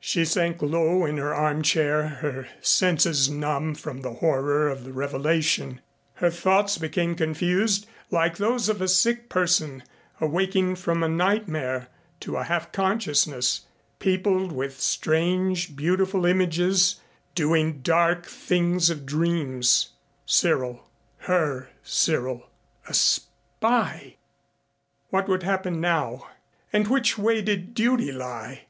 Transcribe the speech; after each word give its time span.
She 0.00 0.24
sank 0.24 0.60
low 0.62 1.04
in 1.06 1.16
her 1.18 1.32
armchair, 1.32 2.08
her 2.08 2.48
senses 2.60 3.30
numb 3.30 3.76
from 3.76 4.00
the 4.00 4.14
horror 4.14 4.68
of 4.68 4.82
the 4.82 4.92
revelation. 4.92 5.80
Her 6.14 6.28
thoughts 6.30 6.76
became 6.76 7.14
confused 7.14 7.86
like 8.10 8.36
those 8.38 8.68
of 8.68 8.80
a 8.82 8.88
sick 8.88 9.28
person 9.28 9.84
awaking 10.20 10.74
from 10.74 11.04
a 11.04 11.08
nightmare 11.08 11.86
to 12.18 12.36
a 12.36 12.42
half 12.42 12.72
consciousness, 12.72 13.60
peopled 14.00 14.50
with 14.50 14.80
strange 14.80 15.76
beautiful 15.76 16.26
images 16.26 17.00
doing 17.36 17.74
the 17.74 17.78
dark 17.78 18.26
things 18.26 18.90
of 18.90 19.06
dreams. 19.06 19.90
Cyril 20.26 20.90
her 21.28 21.68
Cyril 21.84 22.50
a 22.88 22.92
spy! 22.94 24.16
What 25.10 25.28
would 25.28 25.44
happen 25.44 25.80
now. 25.80 26.28
And 26.72 26.88
which 26.88 27.16
way 27.16 27.40
did 27.40 27.72
duty 27.72 28.10
lie? 28.10 28.62